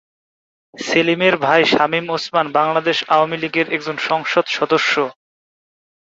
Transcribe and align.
সেলিমের 0.73 1.35
ভাই 1.37 1.61
শামীম 1.71 2.05
ওসমান 2.09 2.47
বাংলাদেশ 2.57 2.97
আওয়ামী 3.13 3.37
লীগের 3.37 3.67
একজন 3.73 3.97
সংসদ 4.09 4.45
সদস্য। 4.49 4.93